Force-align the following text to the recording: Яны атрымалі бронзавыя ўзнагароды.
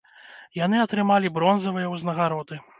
Яны 0.59 0.79
атрымалі 0.85 1.33
бронзавыя 1.37 1.95
ўзнагароды. 1.95 2.63